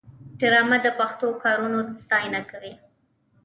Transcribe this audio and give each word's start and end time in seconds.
ډرامه 0.39 0.77
د 0.85 0.87
ښو 1.17 1.27
کارونو 1.43 1.79
ستاینه 2.03 2.41
کوي 2.49 2.73